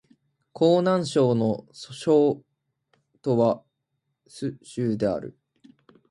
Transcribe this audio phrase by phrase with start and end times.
[0.51, 2.41] 河南省の省
[3.21, 3.61] 都は
[4.25, 5.37] 鄭州である